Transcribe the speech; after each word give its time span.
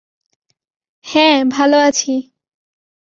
হ্যাঁ, 1.05 1.37
ভালো 1.49 1.77
আছি। 1.79 2.13